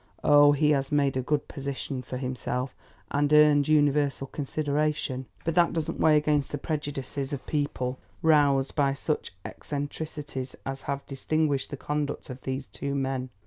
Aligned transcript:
"Oh, 0.23 0.53
he 0.53 0.71
has 0.71 0.91
made 0.91 1.15
a 1.15 1.21
good 1.21 1.47
position 1.47 2.01
for 2.01 2.17
himself, 2.17 2.75
and 3.11 3.31
earned 3.31 3.67
universal 3.67 4.25
consideration. 4.25 5.27
But 5.45 5.53
that 5.53 5.73
doesn't 5.73 5.99
weigh 5.99 6.17
against 6.17 6.51
the 6.51 6.57
prejudices 6.57 7.33
of 7.33 7.45
people, 7.45 7.99
roused 8.23 8.73
by 8.73 8.95
such 8.95 9.31
eccentricities 9.45 10.55
as 10.65 10.81
have 10.89 11.05
distinguished 11.05 11.69
the 11.69 11.77
conduct 11.77 12.31
of 12.31 12.41
these 12.41 12.67
two 12.67 12.95
men." 12.95 13.29